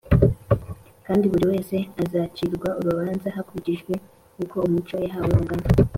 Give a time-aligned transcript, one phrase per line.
[1.05, 3.93] kandi buri wese azacirwa urubanza hakurikijwe
[4.43, 5.67] uko umucyo yahawe ungana